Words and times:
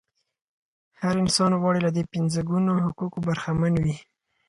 هر 1.01 1.15
انسان 1.23 1.51
غواړي 1.61 1.79
له 1.83 1.91
دې 1.95 2.03
پنځه 2.13 2.39
ګونو 2.49 2.73
حقوقو 2.85 3.19
برخمن 3.27 3.73
وي. 3.83 3.95